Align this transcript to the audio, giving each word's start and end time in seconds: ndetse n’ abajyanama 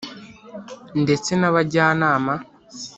ndetse 1.01 1.31
n’ 1.39 1.43
abajyanama 1.49 2.33